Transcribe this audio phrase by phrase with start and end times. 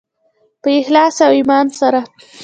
[0.61, 1.99] په اخلاص او ایمان سره.